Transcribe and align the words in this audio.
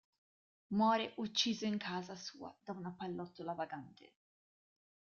Muore 0.71 1.13
ucciso 1.17 1.65
in 1.67 1.77
casa 1.77 2.15
sua 2.15 2.51
da 2.63 2.71
una 2.73 2.89
pallottola 2.91 3.53
vagante. 3.53 4.15